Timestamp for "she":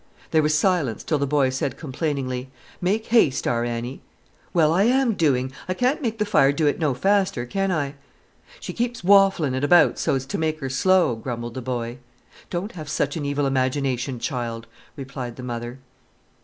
8.59-8.73